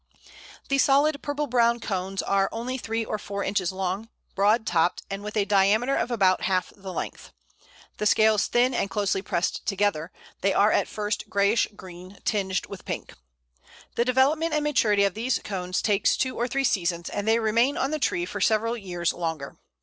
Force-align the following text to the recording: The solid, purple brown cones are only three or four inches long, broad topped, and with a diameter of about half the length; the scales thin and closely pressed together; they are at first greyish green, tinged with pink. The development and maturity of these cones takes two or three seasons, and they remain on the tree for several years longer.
The 0.69 0.79
solid, 0.79 1.21
purple 1.21 1.45
brown 1.45 1.79
cones 1.79 2.23
are 2.23 2.49
only 2.51 2.79
three 2.79 3.05
or 3.05 3.19
four 3.19 3.43
inches 3.43 3.71
long, 3.71 4.09
broad 4.33 4.65
topped, 4.65 5.03
and 5.11 5.21
with 5.23 5.37
a 5.37 5.45
diameter 5.45 5.95
of 5.95 6.09
about 6.09 6.41
half 6.41 6.73
the 6.75 6.91
length; 6.91 7.31
the 7.99 8.07
scales 8.07 8.47
thin 8.47 8.73
and 8.73 8.89
closely 8.89 9.21
pressed 9.21 9.63
together; 9.67 10.11
they 10.41 10.55
are 10.55 10.71
at 10.71 10.87
first 10.87 11.29
greyish 11.29 11.67
green, 11.75 12.17
tinged 12.25 12.65
with 12.65 12.83
pink. 12.83 13.13
The 13.93 14.03
development 14.03 14.55
and 14.55 14.63
maturity 14.63 15.03
of 15.03 15.13
these 15.13 15.37
cones 15.43 15.83
takes 15.83 16.17
two 16.17 16.35
or 16.35 16.47
three 16.47 16.63
seasons, 16.63 17.07
and 17.07 17.27
they 17.27 17.37
remain 17.37 17.77
on 17.77 17.91
the 17.91 17.99
tree 17.99 18.25
for 18.25 18.41
several 18.41 18.75
years 18.75 19.13
longer. 19.13 19.55